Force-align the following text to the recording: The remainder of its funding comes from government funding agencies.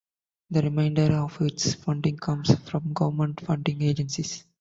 The 0.49 0.63
remainder 0.63 1.13
of 1.17 1.39
its 1.41 1.75
funding 1.75 2.17
comes 2.17 2.55
from 2.67 2.91
government 2.91 3.39
funding 3.41 3.83
agencies. 3.83 4.43